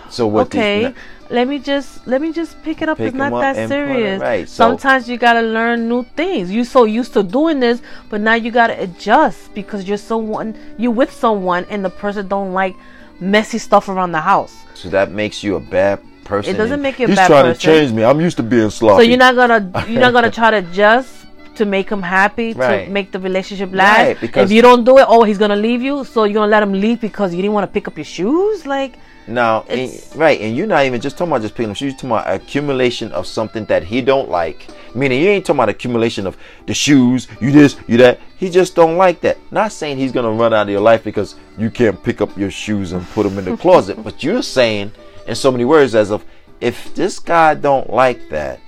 So 0.09 0.27
what? 0.27 0.51
these- 0.51 0.59
okay 0.59 0.93
let 1.29 1.47
me 1.47 1.57
just 1.57 2.05
let 2.05 2.21
me 2.21 2.31
just 2.31 2.61
pick 2.61 2.83
it 2.83 2.89
up 2.89 2.97
Pick 2.99 3.07
it's 3.07 3.15
not 3.17 3.33
up 3.33 3.41
that 3.41 3.55
and 3.57 3.67
put 3.71 3.75
it 3.79 3.87
serious 3.87 4.21
right. 4.21 4.47
So- 4.47 4.53
sometimes 4.63 5.09
you 5.09 5.17
gotta 5.17 5.41
learn 5.41 5.89
new 5.89 6.03
things 6.15 6.51
you're 6.51 6.65
so 6.65 6.83
used 6.83 7.13
to 7.13 7.23
doing 7.23 7.59
this 7.59 7.81
but 8.09 8.21
now 8.21 8.35
you 8.35 8.51
gotta 8.51 8.79
adjust 8.79 9.51
because 9.55 9.87
you're 9.87 9.97
someone 9.97 10.53
you're 10.77 10.91
with 10.91 11.11
someone 11.11 11.65
and 11.71 11.83
the 11.83 11.89
person 11.89 12.27
don't 12.27 12.53
like 12.53 12.75
messy 13.19 13.57
stuff 13.57 13.89
around 13.89 14.11
the 14.11 14.21
house 14.21 14.53
so 14.75 14.87
that 14.89 15.09
makes 15.11 15.41
you 15.43 15.55
a 15.55 15.59
bad 15.59 15.99
person. 16.25 16.53
It 16.53 16.57
doesn't 16.57 16.81
make 16.81 16.99
you 16.99 17.05
a 17.05 17.09
He's 17.09 17.17
bad 17.17 17.27
trying 17.27 17.45
person. 17.45 17.59
to 17.59 17.65
change 17.79 17.91
me. 17.91 18.03
I'm 18.03 18.19
used 18.21 18.37
to 18.37 18.43
being 18.43 18.69
sloppy. 18.69 19.03
so 19.03 19.09
you're 19.09 19.17
not 19.17 19.35
gonna 19.35 19.85
you're 19.89 20.01
not 20.01 20.13
gonna 20.13 20.31
try 20.31 20.51
to 20.51 20.57
adjust 20.57 21.22
to 21.55 21.65
make 21.65 21.89
him 21.89 22.01
happy 22.01 22.53
Right. 22.53 22.85
to 22.85 22.91
make 22.91 23.11
the 23.11 23.19
relationship 23.19 23.69
last 23.73 23.97
Right, 23.99 24.19
because- 24.21 24.49
if 24.49 24.55
you 24.55 24.61
don't 24.61 24.83
do 24.83 24.97
it 24.97 25.05
oh 25.07 25.23
he's 25.23 25.37
gonna 25.37 25.55
leave 25.55 25.81
you 25.81 26.03
so 26.03 26.23
you're 26.25 26.33
gonna 26.33 26.51
let 26.51 26.63
him 26.63 26.73
leave 26.73 26.99
because 27.01 27.33
you 27.33 27.41
didn't 27.41 27.53
want 27.53 27.65
to 27.69 27.73
pick 27.73 27.87
up 27.87 27.97
your 27.97 28.05
shoes 28.05 28.65
like 28.65 28.93
Now, 29.25 29.63
and- 29.69 29.89
right, 30.15 30.37
and 30.41 30.53
you're 30.57 30.67
not 30.67 30.85
even 30.85 30.99
just 30.99 31.17
talking 31.17 31.31
about 31.31 31.41
just 31.43 31.55
picking 31.55 31.69
up 31.71 31.77
shoes. 31.77 31.93
You're 31.93 32.01
talking 32.01 32.11
about 32.11 32.27
accumulation 32.29 33.09
of 33.13 33.25
something 33.25 33.63
that 33.71 33.81
he 33.81 34.01
don't 34.01 34.29
like. 34.29 34.67
Meaning, 34.93 35.21
you 35.21 35.29
ain't 35.29 35.45
talking 35.45 35.59
about 35.61 35.69
accumulation 35.69 36.27
of 36.27 36.35
the 36.67 36.73
shoes, 36.73 37.29
you 37.39 37.49
this, 37.49 37.77
you 37.87 37.95
that. 38.03 38.19
He 38.37 38.49
just 38.49 38.75
don't 38.75 38.97
like 38.97 39.21
that. 39.21 39.37
Not 39.49 39.71
saying 39.71 39.97
he's 39.97 40.11
gonna 40.11 40.29
run 40.29 40.53
out 40.53 40.63
of 40.67 40.69
your 40.71 40.81
life 40.81 41.05
because 41.05 41.35
you 41.57 41.69
can't 41.69 42.03
pick 42.03 42.19
up 42.19 42.37
your 42.37 42.51
shoes 42.51 42.91
and 42.91 43.07
put 43.11 43.23
them 43.23 43.39
in 43.39 43.45
the 43.45 43.55
closet. 43.55 44.03
But 44.03 44.23
you're 44.25 44.41
saying, 44.43 44.91
in 45.25 45.35
so 45.35 45.51
many 45.53 45.63
words, 45.63 45.95
as 45.95 46.11
of 46.11 46.25
if 46.59 46.93
this 46.93 47.17
guy 47.19 47.53
don't 47.53 47.89
like 47.93 48.27
that, 48.29 48.59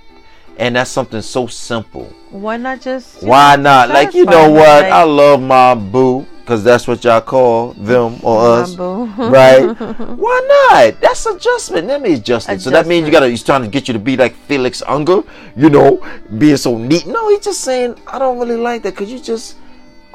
and 0.58 0.76
that's 0.76 0.90
something 0.90 1.22
so 1.22 1.46
simple. 1.46 2.04
why 2.30 2.56
not 2.56 2.80
just 2.80 3.22
Why 3.22 3.56
not? 3.56 3.88
Like 3.88 4.14
you 4.14 4.24
know 4.24 4.50
what? 4.50 4.82
Like, 4.82 4.92
I 4.92 5.02
love 5.02 5.40
my 5.42 5.74
boo 5.74 6.26
because 6.40 6.62
that's 6.62 6.86
what 6.86 7.02
y'all 7.02 7.20
call 7.20 7.72
them 7.72 8.20
or 8.22 8.40
us, 8.40 8.76
right? 8.78 9.66
Why 9.66 10.68
not? 10.70 11.00
That's 11.00 11.26
adjustment. 11.26 11.88
That 11.88 12.00
means 12.00 12.20
adjustment. 12.20 12.62
So 12.62 12.70
that 12.70 12.86
means 12.86 13.06
you 13.06 13.12
gotta. 13.12 13.28
He's 13.28 13.42
trying 13.42 13.62
to 13.62 13.68
get 13.68 13.88
you 13.88 13.94
to 13.94 13.98
be 13.98 14.16
like 14.16 14.34
Felix 14.34 14.82
Unger, 14.86 15.22
you 15.56 15.68
know, 15.70 16.06
being 16.38 16.56
so 16.56 16.78
neat. 16.78 17.06
No, 17.06 17.28
he's 17.30 17.40
just 17.40 17.62
saying 17.62 17.96
I 18.06 18.18
don't 18.18 18.38
really 18.38 18.56
like 18.56 18.82
that 18.84 18.92
because 18.94 19.10
you 19.12 19.18
just. 19.18 19.56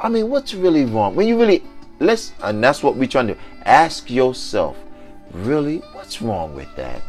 I 0.00 0.08
mean, 0.08 0.30
what's 0.30 0.54
really 0.54 0.84
wrong 0.84 1.14
when 1.14 1.28
you 1.28 1.38
really 1.38 1.62
let's 2.00 2.32
and 2.42 2.64
that's 2.64 2.82
what 2.82 2.96
we're 2.96 3.08
trying 3.08 3.28
to 3.28 3.34
do. 3.34 3.40
ask 3.64 4.10
yourself. 4.10 4.76
Really, 5.32 5.78
what's 5.92 6.20
wrong 6.20 6.54
with 6.54 6.74
that? 6.76 7.00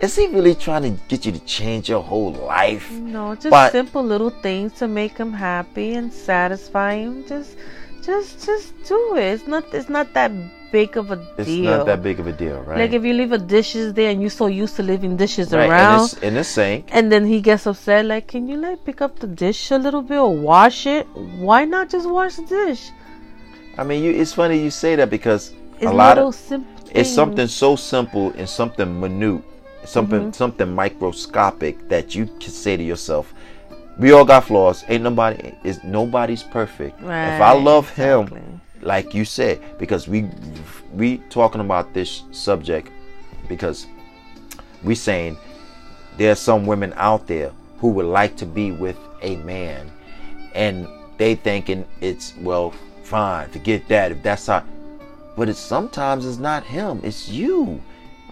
Is 0.00 0.14
he 0.14 0.26
really 0.26 0.54
trying 0.54 0.82
to 0.82 0.90
get 1.08 1.24
you 1.24 1.32
to 1.32 1.38
change 1.40 1.88
your 1.88 2.02
whole 2.02 2.32
life? 2.32 2.90
No, 2.92 3.34
just 3.34 3.50
But- 3.50 3.72
simple 3.72 4.02
little 4.02 4.30
things 4.30 4.72
to 4.74 4.88
make 4.88 5.16
him 5.16 5.32
happy 5.32 5.94
and 5.94 6.12
satisfy 6.12 6.96
him. 6.96 7.24
Just, 7.26 7.56
just, 8.02 8.44
just 8.44 8.74
do 8.86 9.16
it. 9.16 9.24
It's 9.24 9.46
not, 9.46 9.64
it's 9.72 9.88
not 9.88 10.12
that 10.12 10.30
big 10.70 10.98
of 10.98 11.10
a 11.12 11.14
It's 11.38 11.48
deal. 11.48 11.70
It's 11.70 11.78
not 11.78 11.86
that 11.86 12.02
big 12.02 12.20
of 12.20 12.26
a 12.26 12.32
deal, 12.32 12.60
right? 12.62 12.78
Like 12.78 12.92
if 12.92 13.04
you 13.04 13.14
leave 13.14 13.32
a 13.32 13.38
dishes 13.38 13.94
there 13.94 14.10
and 14.10 14.20
you're 14.20 14.28
so 14.28 14.48
used 14.48 14.76
to 14.76 14.82
leaving 14.82 15.16
dishes 15.16 15.50
right, 15.52 15.70
around, 15.70 15.94
in 15.94 16.02
this, 16.02 16.14
in 16.28 16.34
the 16.34 16.44
sink. 16.44 16.88
and 16.92 17.10
then 17.10 17.24
he 17.24 17.40
gets 17.40 17.66
upset, 17.66 18.04
like, 18.04 18.26
can 18.26 18.48
you 18.48 18.58
like 18.58 18.84
pick 18.84 19.00
up 19.00 19.18
the 19.18 19.26
dish 19.26 19.70
a 19.70 19.78
little 19.78 20.02
bit 20.02 20.18
or 20.18 20.34
wash 20.36 20.86
it? 20.86 21.06
Why 21.14 21.64
not 21.64 21.88
just 21.88 22.06
wash 22.08 22.34
the 22.36 22.44
dish? 22.44 22.90
I 23.78 23.84
mean, 23.84 24.02
you. 24.04 24.10
It's 24.12 24.34
funny 24.34 24.58
you 24.62 24.70
say 24.70 24.94
that 24.96 25.08
because 25.08 25.54
It's 25.78 25.86
a 25.90 25.92
lot 25.92 26.18
of 26.18 26.34
simple. 26.34 26.70
it's 26.92 27.10
something 27.10 27.46
so 27.46 27.76
simple 27.76 28.32
and 28.36 28.48
something 28.48 29.00
minute, 29.00 29.42
something 29.86 30.20
Mm-hmm. 30.20 30.32
something 30.32 30.74
microscopic 30.74 31.88
that 31.88 32.14
you 32.14 32.26
can 32.26 32.50
say 32.50 32.76
to 32.76 32.82
yourself, 32.82 33.32
"We 33.98 34.12
all 34.12 34.24
got 34.24 34.44
flaws. 34.44 34.84
Ain't 34.88 35.02
nobody 35.04 35.54
is 35.64 35.82
nobody's 35.84 36.42
perfect. 36.42 37.00
if 37.00 37.40
I 37.40 37.52
love 37.52 37.88
him, 37.90 38.22
exactly. 38.22 38.60
like 38.82 39.14
you 39.14 39.24
said, 39.24 39.60
because 39.78 40.08
we 40.08 40.28
we 40.94 41.18
talking 41.30 41.60
about 41.60 41.92
this 41.94 42.22
subject 42.32 42.90
because 43.48 43.86
we 44.82 44.94
saying 44.94 45.36
there 46.16 46.32
are 46.32 46.36
some 46.36 46.66
women 46.66 46.92
out 46.96 47.26
there 47.26 47.52
who 47.78 47.88
would 47.90 48.06
like 48.06 48.36
to 48.36 48.46
be 48.46 48.72
with 48.72 48.96
a 49.22 49.36
man 49.36 49.90
and 50.54 50.86
they 51.18 51.34
thinking 51.34 51.84
it's 52.00 52.34
well, 52.40 52.72
fine, 53.02 53.48
forget 53.50 53.86
that 53.88 54.12
if 54.12 54.22
that's 54.22 54.46
how. 54.46 54.64
But 55.36 55.48
it's 55.50 55.58
sometimes 55.58 56.24
it's 56.24 56.38
not 56.38 56.64
him, 56.64 57.00
it's 57.04 57.28
you. 57.28 57.82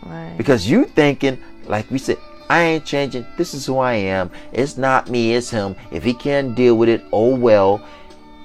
Right. 0.02 0.34
Because 0.36 0.68
you 0.68 0.84
thinking, 0.84 1.38
like 1.66 1.90
we 1.90 1.98
said, 1.98 2.18
I 2.50 2.62
ain't 2.62 2.84
changing. 2.84 3.26
This 3.36 3.54
is 3.54 3.66
who 3.66 3.78
I 3.78 3.94
am. 3.94 4.30
It's 4.52 4.76
not 4.76 5.08
me, 5.08 5.34
it's 5.34 5.50
him. 5.50 5.76
If 5.90 6.04
he 6.04 6.12
can't 6.12 6.54
deal 6.54 6.76
with 6.76 6.88
it, 6.88 7.02
oh 7.12 7.34
well. 7.34 7.82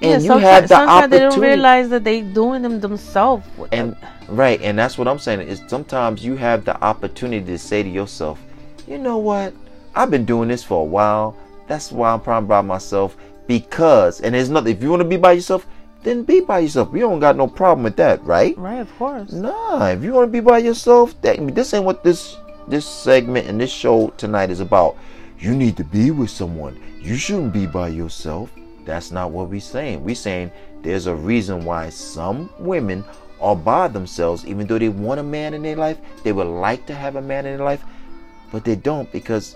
And 0.01 0.23
yeah, 0.23 0.35
you 0.35 0.39
have 0.39 0.63
the 0.63 0.67
sometimes 0.69 1.11
they 1.11 1.19
don't 1.19 1.39
realize 1.39 1.89
that 1.89 2.05
they 2.05 2.21
doing 2.21 2.61
them 2.61 2.79
themselves. 2.79 3.45
and 3.73 3.97
right, 4.29 4.61
and 4.61 4.79
that's 4.79 4.97
what 4.97 5.09
I'm 5.09 5.19
saying 5.19 5.41
is 5.41 5.61
sometimes 5.67 6.23
you 6.23 6.37
have 6.37 6.63
the 6.63 6.81
opportunity 6.81 7.45
to 7.45 7.57
say 7.57 7.83
to 7.83 7.89
yourself, 7.89 8.41
you 8.87 8.97
know 8.97 9.17
what? 9.17 9.53
I've 9.95 10.09
been 10.09 10.25
doing 10.25 10.47
this 10.47 10.63
for 10.63 10.81
a 10.81 10.85
while. 10.85 11.35
That's 11.67 11.91
why 11.91 12.11
I'm 12.11 12.21
probably 12.21 12.47
by 12.47 12.61
myself. 12.61 13.17
Because 13.47 14.21
and 14.21 14.33
there's 14.33 14.49
nothing 14.49 14.75
if 14.75 14.81
you 14.81 14.89
want 14.89 15.01
to 15.01 15.07
be 15.07 15.17
by 15.17 15.33
yourself, 15.33 15.67
then 16.03 16.23
be 16.23 16.39
by 16.39 16.59
yourself. 16.59 16.89
You 16.93 17.01
don't 17.01 17.19
got 17.19 17.35
no 17.35 17.47
problem 17.47 17.83
with 17.83 17.97
that, 17.97 18.23
right? 18.23 18.57
right, 18.57 18.79
of 18.79 18.95
course. 18.97 19.31
Nah, 19.31 19.87
if 19.87 20.03
you 20.03 20.13
want 20.13 20.27
to 20.27 20.31
be 20.31 20.39
by 20.39 20.59
yourself, 20.59 21.19
that 21.21 21.55
this 21.55 21.73
ain't 21.73 21.85
what 21.85 22.03
this 22.03 22.37
this 22.67 22.85
segment 22.85 23.47
and 23.47 23.59
this 23.59 23.71
show 23.71 24.09
tonight 24.17 24.49
is 24.49 24.59
about. 24.59 24.95
You 25.39 25.55
need 25.55 25.77
to 25.77 25.83
be 25.83 26.11
with 26.11 26.29
someone. 26.29 26.79
You 27.01 27.15
shouldn't 27.15 27.53
be 27.53 27.65
by 27.65 27.89
yourself. 27.89 28.51
That's 28.85 29.11
not 29.11 29.31
what 29.31 29.49
we're 29.49 29.59
saying. 29.59 30.03
We're 30.03 30.15
saying 30.15 30.51
there's 30.81 31.07
a 31.07 31.15
reason 31.15 31.65
why 31.65 31.89
some 31.89 32.49
women 32.59 33.03
are 33.41 33.55
by 33.55 33.87
themselves, 33.87 34.45
even 34.45 34.67
though 34.67 34.77
they 34.77 34.89
want 34.89 35.19
a 35.19 35.23
man 35.23 35.53
in 35.53 35.63
their 35.63 35.75
life. 35.75 35.97
They 36.23 36.31
would 36.31 36.47
like 36.47 36.85
to 36.87 36.95
have 36.95 37.15
a 37.15 37.21
man 37.21 37.45
in 37.45 37.57
their 37.57 37.65
life, 37.65 37.83
but 38.51 38.63
they 38.63 38.75
don't 38.75 39.11
because 39.11 39.55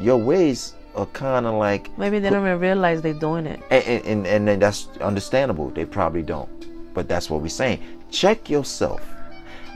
your 0.00 0.16
ways 0.16 0.74
are 0.94 1.06
kind 1.06 1.46
of 1.46 1.54
like 1.54 1.96
Maybe 1.98 2.18
they 2.18 2.30
don't 2.30 2.46
even 2.46 2.58
realize 2.58 3.02
they're 3.02 3.14
doing 3.14 3.46
it. 3.46 3.60
and, 3.70 3.84
and, 4.06 4.26
and, 4.26 4.48
and 4.48 4.62
that's 4.62 4.88
understandable. 5.00 5.70
They 5.70 5.84
probably 5.84 6.22
don't. 6.22 6.48
But 6.94 7.08
that's 7.08 7.30
what 7.30 7.42
we're 7.42 7.48
saying. 7.48 7.80
Check 8.10 8.50
yourself. 8.50 9.00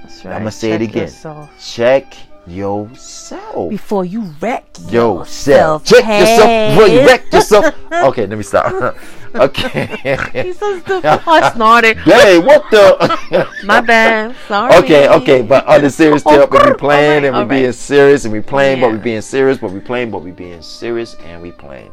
That's 0.02 0.24
right. 0.24 0.34
I'm 0.34 0.40
gonna 0.40 0.50
say 0.50 0.72
it 0.72 0.82
again. 0.82 1.04
yourself. 1.04 1.50
Check 1.64 2.16
yourself. 2.46 3.70
Before 3.70 4.04
you 4.04 4.22
wreck 4.40 4.64
Yourself. 4.88 5.82
yourself. 5.82 5.84
Check 5.84 6.04
yourself 6.04 6.74
before 6.74 6.88
you 6.88 7.06
wreck 7.06 7.32
yourself. 7.32 7.74
Okay, 7.92 8.26
let 8.26 8.36
me 8.36 8.42
stop. 8.42 8.96
okay. 9.34 9.86
He's 10.32 10.58
so 10.58 10.80
stupid. 10.80 11.04
I 11.04 11.52
snorted. 11.54 11.96
hey, 11.98 12.38
what 12.38 12.68
the? 12.70 13.48
My 13.64 13.80
bad. 13.80 14.34
Sorry. 14.48 14.74
okay, 14.76 15.08
okay, 15.08 15.42
but 15.42 15.64
on 15.66 15.82
the 15.82 15.90
serious 15.90 16.22
tip, 16.22 16.50
we 16.50 16.58
be 16.58 16.74
playing 16.74 17.24
and 17.26 17.34
we 17.34 17.42
Alright, 17.42 17.48
being 17.60 17.72
serious 17.72 18.24
and 18.24 18.32
we 18.32 18.40
playing, 18.40 18.80
but 18.80 18.90
we 18.92 18.98
being 18.98 19.20
serious, 19.20 19.58
but 19.58 19.70
we 19.70 19.78
playing, 19.80 20.10
but 20.10 20.22
we 20.22 20.32
being 20.32 20.62
serious 20.62 21.14
and 21.24 21.42
we 21.42 21.52
playing. 21.52 21.92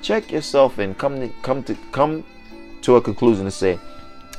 Check 0.00 0.32
yourself 0.32 0.78
and 0.78 0.96
come 0.96 1.20
to 1.20 1.28
come 1.42 1.62
to 1.64 1.76
come 1.92 2.24
to 2.82 2.96
a 2.96 3.00
conclusion 3.00 3.44
and 3.46 3.52
say, 3.52 3.78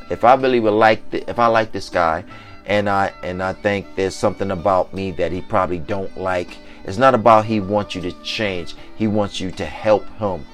if 0.10 0.24
I 0.24 0.34
really 0.36 0.60
would 0.60 0.72
like 0.72 1.10
the, 1.12 1.30
if 1.30 1.38
I 1.40 1.48
like 1.48 1.72
this 1.72 1.90
guy, 1.90 2.24
and 2.66 2.90
I 2.90 3.12
and 3.24 3.42
I 3.44 3.54
think 3.54 3.86
there's 3.96 4.16
something 4.16 4.52
about 4.52 4.94
me 4.94 5.12
that 5.12 5.32
he 5.32 5.42
probably 5.42 5.80
don't 5.80 6.16
like. 6.18 6.58
It's 6.86 6.98
not 6.98 7.16
about 7.16 7.46
he 7.46 7.60
wants 7.60 7.96
you 7.96 8.02
to 8.02 8.12
change. 8.24 8.76
He 8.98 9.08
wants 9.08 9.40
you 9.40 9.52
to 9.52 9.66
help 9.66 10.06
him. 10.18 10.46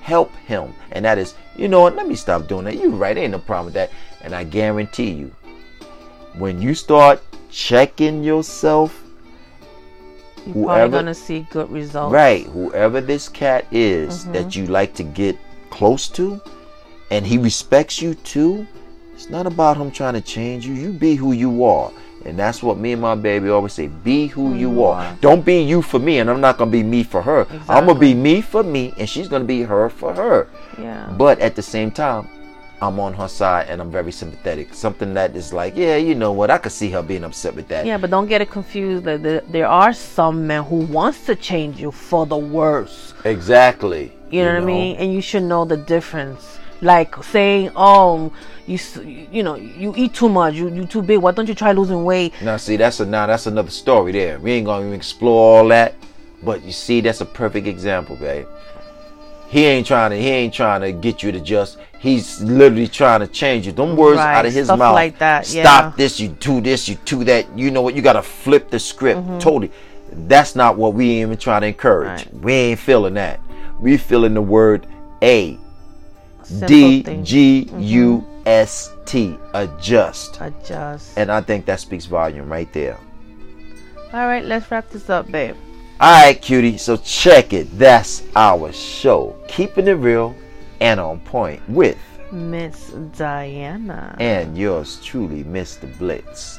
Help 0.00 0.34
him. 0.36 0.72
And 0.92 1.04
that 1.04 1.18
is, 1.18 1.34
you 1.56 1.68
know 1.68 1.80
what, 1.80 1.96
let 1.96 2.06
me 2.06 2.14
stop 2.14 2.46
doing 2.46 2.64
that. 2.64 2.76
You're 2.76 2.90
right, 2.90 3.16
ain't 3.16 3.32
no 3.32 3.38
problem 3.38 3.66
with 3.66 3.74
that. 3.74 3.90
And 4.22 4.34
I 4.34 4.44
guarantee 4.44 5.10
you, 5.10 5.32
when 6.38 6.62
you 6.62 6.74
start 6.74 7.20
checking 7.50 8.22
yourself, 8.22 9.02
You're 10.46 10.64
probably 10.66 10.88
gonna 10.90 11.14
see 11.14 11.46
good 11.50 11.70
results. 11.70 12.12
right, 12.12 12.46
whoever 12.46 13.00
this 13.00 13.28
cat 13.28 13.66
is 13.70 14.22
Mm-hmm. 14.22 14.32
that 14.32 14.56
you 14.56 14.66
like 14.66 14.94
to 14.94 15.02
get 15.02 15.36
close 15.70 16.08
to, 16.10 16.40
and 17.10 17.26
he 17.26 17.38
respects 17.38 18.00
you 18.00 18.14
too, 18.14 18.66
it's 19.20 19.28
not 19.28 19.46
about 19.46 19.76
him 19.76 19.90
trying 19.90 20.14
to 20.14 20.22
change 20.22 20.66
you. 20.66 20.72
You 20.72 20.92
be 20.94 21.14
who 21.14 21.32
you 21.32 21.62
are. 21.62 21.92
And 22.24 22.38
that's 22.38 22.62
what 22.62 22.78
me 22.78 22.92
and 22.92 23.02
my 23.02 23.14
baby 23.14 23.50
always 23.50 23.74
say. 23.74 23.88
Be 23.88 24.28
who 24.28 24.54
you 24.54 24.72
you 24.72 24.84
are. 24.84 25.14
Don't 25.20 25.44
be 25.44 25.60
you 25.60 25.82
for 25.82 25.98
me, 25.98 26.20
and 26.20 26.30
I'm 26.30 26.40
not 26.40 26.56
gonna 26.56 26.70
be 26.70 26.82
me 26.82 27.02
for 27.02 27.20
her. 27.20 27.46
I'm 27.68 27.84
gonna 27.84 27.98
be 27.98 28.14
me 28.14 28.40
for 28.40 28.62
me, 28.62 28.94
and 28.96 29.06
she's 29.06 29.28
gonna 29.28 29.44
be 29.44 29.60
her 29.62 29.90
for 29.90 30.14
her. 30.14 30.48
Yeah. 30.78 31.12
But 31.18 31.38
at 31.40 31.54
the 31.54 31.60
same 31.60 31.90
time, 31.90 32.28
I'm 32.80 32.98
on 32.98 33.12
her 33.12 33.28
side 33.28 33.68
and 33.68 33.78
I'm 33.82 33.90
very 33.90 34.10
sympathetic. 34.10 34.72
Something 34.72 35.12
that 35.12 35.36
is 35.36 35.52
like, 35.52 35.76
yeah, 35.76 35.96
you 35.96 36.14
know 36.14 36.32
what? 36.32 36.50
I 36.50 36.56
could 36.56 36.72
see 36.72 36.88
her 36.90 37.02
being 37.02 37.24
upset 37.24 37.54
with 37.54 37.68
that. 37.68 37.84
Yeah, 37.84 37.98
but 37.98 38.08
don't 38.08 38.26
get 38.26 38.40
it 38.40 38.50
confused. 38.50 39.04
That 39.04 39.22
there, 39.22 39.42
there 39.42 39.66
are 39.66 39.92
some 39.92 40.46
men 40.46 40.64
who 40.64 40.76
wants 40.86 41.26
to 41.26 41.36
change 41.36 41.78
you 41.78 41.90
for 41.90 42.24
the 42.24 42.38
worse. 42.38 43.12
Exactly. 43.26 44.12
You 44.30 44.44
know 44.44 44.54
what 44.54 44.62
I 44.62 44.64
mean? 44.64 44.96
And 44.96 45.12
you 45.12 45.20
should 45.20 45.42
know 45.42 45.66
the 45.66 45.76
difference. 45.76 46.56
Like 46.80 47.22
saying, 47.22 47.72
"Oh, 47.76 48.32
you 48.70 49.26
you 49.32 49.42
know, 49.42 49.54
you 49.56 49.92
eat 49.96 50.14
too 50.14 50.28
much. 50.28 50.54
You 50.54 50.68
you 50.68 50.86
too 50.86 51.02
big. 51.02 51.18
Why 51.18 51.32
don't 51.32 51.48
you 51.48 51.54
try 51.54 51.72
losing 51.72 52.04
weight?" 52.04 52.32
Now, 52.42 52.56
see, 52.56 52.76
that's 52.76 53.00
a 53.00 53.06
now 53.06 53.26
that's 53.26 53.46
another 53.46 53.70
story 53.70 54.12
there. 54.12 54.38
We 54.38 54.52
ain't 54.52 54.66
gonna 54.66 54.82
even 54.86 54.94
explore 54.94 55.58
all 55.58 55.68
that, 55.68 55.94
but 56.42 56.62
you 56.62 56.72
see, 56.72 57.00
that's 57.00 57.20
a 57.20 57.26
perfect 57.26 57.66
example, 57.66 58.16
babe. 58.16 58.46
He 59.48 59.64
ain't 59.66 59.86
trying 59.86 60.10
to. 60.10 60.16
He 60.16 60.28
ain't 60.28 60.54
trying 60.54 60.80
to 60.82 60.92
get 60.92 61.22
you 61.22 61.32
to 61.32 61.40
just. 61.40 61.78
He's 61.98 62.40
literally 62.40 62.86
trying 62.88 63.20
to 63.20 63.26
change 63.26 63.66
you. 63.66 63.72
Them 63.72 63.96
words 63.96 64.16
Right, 64.18 64.36
out 64.36 64.46
of 64.46 64.52
his 64.54 64.66
stuff 64.68 64.78
mouth. 64.78 64.94
like 64.94 65.18
that, 65.18 65.44
Stop 65.46 65.84
yeah. 65.84 65.92
this. 65.96 66.20
You 66.20 66.28
do 66.28 66.60
this. 66.60 66.88
You 66.88 66.96
do 67.04 67.24
that. 67.24 67.58
You 67.58 67.70
know 67.70 67.82
what? 67.82 67.94
You 67.96 68.00
gotta 68.02 68.22
flip 68.22 68.70
the 68.70 68.78
script 68.78 69.20
Mm-hmm. 69.20 69.38
totally. 69.38 69.70
That's 70.28 70.54
not 70.56 70.76
what 70.76 70.94
we 70.94 71.20
even 71.20 71.36
trying 71.36 71.60
to 71.62 71.66
encourage. 71.66 72.26
Right. 72.26 72.34
We 72.34 72.52
ain't 72.52 72.80
feeling 72.80 73.14
that. 73.14 73.40
We 73.80 73.96
feeling 73.96 74.34
the 74.34 74.42
word 74.42 74.86
a 75.22 75.58
Simple 76.42 76.68
D. 76.68 77.20
G 77.22 77.70
U 77.78 78.24
S 78.46 78.92
T 79.04 79.36
adjust. 79.54 80.38
Adjust. 80.40 81.16
And 81.18 81.30
I 81.30 81.40
think 81.40 81.66
that 81.66 81.80
speaks 81.80 82.06
volume 82.06 82.50
right 82.50 82.72
there. 82.72 82.98
All 84.12 84.26
right, 84.26 84.44
let's 84.44 84.70
wrap 84.70 84.90
this 84.90 85.08
up, 85.08 85.30
babe. 85.30 85.54
All 86.00 86.24
right, 86.24 86.40
cutie. 86.40 86.78
So 86.78 86.96
check 86.96 87.52
it. 87.52 87.66
That's 87.78 88.22
our 88.34 88.72
show. 88.72 89.36
Keeping 89.48 89.86
it 89.86 89.92
real 89.92 90.34
and 90.80 90.98
on 90.98 91.20
point 91.20 91.60
with 91.68 91.98
Miss 92.32 92.90
Diana. 93.16 94.16
and 94.18 94.56
yours 94.56 94.98
truly, 95.04 95.44
Mr. 95.44 95.86
Blitz. 95.98 96.58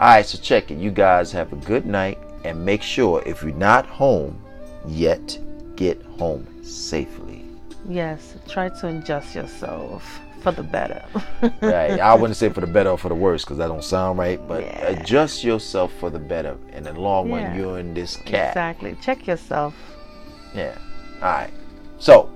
All 0.00 0.08
right, 0.08 0.26
so 0.26 0.38
check 0.38 0.70
it. 0.70 0.78
You 0.78 0.90
guys 0.90 1.30
have 1.32 1.52
a 1.52 1.56
good 1.56 1.86
night 1.86 2.18
and 2.44 2.64
make 2.64 2.82
sure 2.82 3.22
if 3.26 3.42
you're 3.42 3.52
not 3.52 3.86
home 3.86 4.40
yet, 4.86 5.38
get 5.76 6.02
home 6.18 6.46
safely. 6.64 7.44
Yes, 7.88 8.34
try 8.48 8.68
to 8.70 8.88
adjust 8.88 9.34
yourself 9.34 10.20
for 10.44 10.52
the 10.52 10.62
better. 10.62 11.02
Right. 11.60 11.98
I 12.00 12.14
wouldn't 12.14 12.36
say 12.36 12.48
for 12.50 12.60
the 12.60 12.66
better 12.66 12.90
or 12.90 12.98
for 12.98 13.08
the 13.08 13.14
worse 13.14 13.44
because 13.44 13.58
that 13.58 13.68
don't 13.68 13.82
sound 13.84 14.18
right, 14.18 14.40
but 14.48 14.62
Yeah. 14.62 14.88
adjust 14.92 15.42
yourself 15.44 15.92
for 15.98 16.08
the 16.10 16.18
better. 16.18 16.56
In 16.72 16.84
the 16.84 16.92
long 16.92 17.30
Yeah. 17.30 17.48
run, 17.48 17.58
you're 17.58 17.78
in 17.78 17.92
this 17.94 18.16
cat. 18.16 18.50
exactly. 18.50 18.96
Check 19.02 19.26
yourself. 19.26 19.74
Yeah. 20.54 20.76
All 21.22 21.28
right. 21.32 21.50
So, 21.98 22.30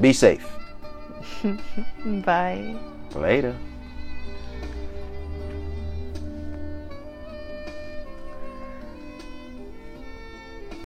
be 0.00 0.12
safe. 0.12 0.46
Bye. 2.24 2.76
Later. 3.14 3.54